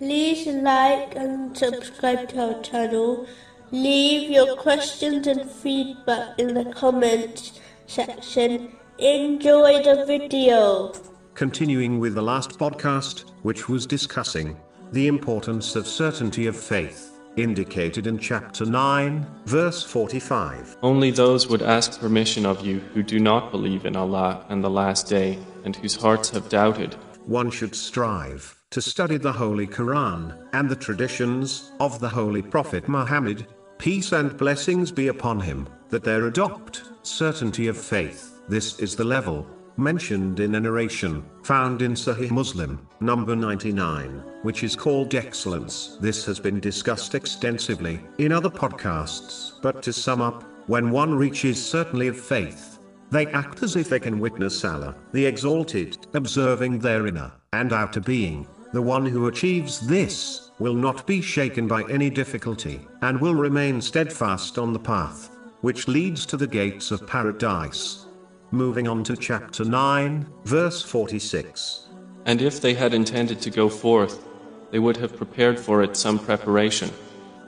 [0.00, 3.26] like and subscribe to our channel.
[3.70, 8.76] Leave your questions and feedback in the comments section.
[8.98, 10.92] Enjoy the video.
[11.34, 14.56] Continuing with the last podcast, which was discussing
[14.92, 20.76] the importance of certainty of faith, indicated in chapter 9, verse 45.
[20.82, 24.70] Only those would ask permission of you who do not believe in Allah and the
[24.70, 26.94] Last Day, and whose hearts have doubted.
[27.26, 32.86] One should strive to study the Holy Quran and the traditions of the Holy Prophet
[32.86, 33.46] Muhammad,
[33.78, 38.42] peace and blessings be upon him, that there adopt certainty of faith.
[38.48, 39.46] This is the level
[39.76, 45.96] mentioned in a narration found in Sahih Muslim, number 99, which is called excellence.
[46.00, 51.64] This has been discussed extensively in other podcasts, but to sum up, when one reaches
[51.64, 52.73] certainty of faith,
[53.10, 58.00] they act as if they can witness Allah, the Exalted, observing their inner and outer
[58.00, 58.46] being.
[58.72, 63.80] The one who achieves this will not be shaken by any difficulty, and will remain
[63.80, 65.30] steadfast on the path,
[65.60, 68.06] which leads to the gates of paradise.
[68.50, 71.88] Moving on to chapter 9, verse 46.
[72.26, 74.26] And if they had intended to go forth,
[74.70, 76.90] they would have prepared for it some preparation.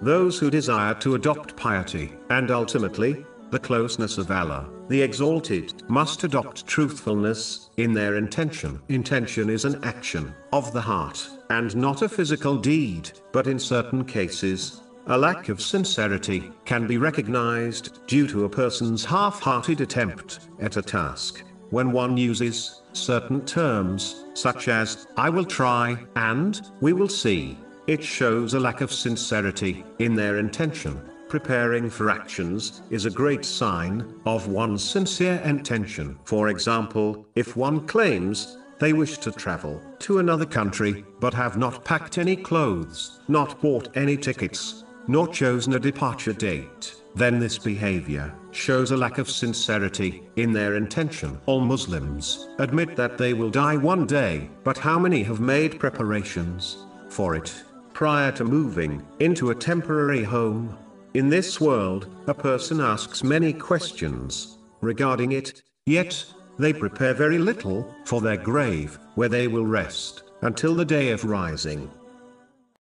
[0.00, 6.24] Those who desire to adopt piety, and ultimately, the closeness of Allah, the Exalted, must
[6.24, 8.80] adopt truthfulness in their intention.
[8.88, 14.06] Intention is an action of the heart, and not a physical deed, but in certain
[14.06, 20.78] cases, a lack of sincerity can be recognized due to a person's half-hearted attempt at
[20.78, 21.44] a task.
[21.68, 28.02] When one uses certain terms, such as, I will try, and, we will see, it
[28.02, 30.98] shows a lack of sincerity in their intention.
[31.32, 36.18] Preparing for actions is a great sign of one's sincere intention.
[36.26, 41.86] For example, if one claims, they wish to travel to another country, but have not
[41.86, 48.34] packed any clothes, not bought any tickets, nor chosen a departure date, then this behavior
[48.50, 51.40] shows a lack of sincerity in their intention.
[51.46, 56.84] All Muslims admit that they will die one day, but how many have made preparations
[57.08, 57.54] for it
[57.94, 60.76] prior to moving into a temporary home?
[61.14, 66.24] In this world, a person asks many questions regarding it, yet
[66.58, 71.24] they prepare very little for their grave, where they will rest until the day of
[71.24, 71.90] rising.